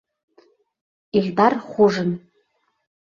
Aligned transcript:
Илдар 1.17 1.53
ХУЖИН. 1.69 2.11